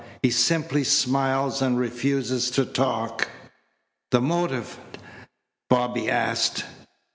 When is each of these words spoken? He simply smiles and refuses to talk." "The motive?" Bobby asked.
He 0.23 0.31
simply 0.31 0.83
smiles 0.83 1.61
and 1.61 1.77
refuses 1.77 2.49
to 2.49 2.65
talk." 2.65 3.29
"The 4.09 4.19
motive?" 4.19 4.79
Bobby 5.69 6.09
asked. 6.09 6.65